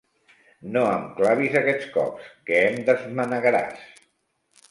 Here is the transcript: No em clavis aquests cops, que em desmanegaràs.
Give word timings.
No 0.75 0.85
em 0.93 1.03
clavis 1.19 1.57
aquests 1.59 1.91
cops, 1.97 2.31
que 2.49 2.57
em 2.71 2.81
desmanegaràs. 2.87 3.87